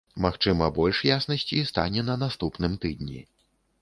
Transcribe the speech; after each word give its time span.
Магчыма, 0.25 0.69
больш 0.77 1.01
яснасці 1.09 1.61
стане 1.73 2.01
на 2.09 2.15
наступным 2.25 2.73
тыдні. 2.87 3.21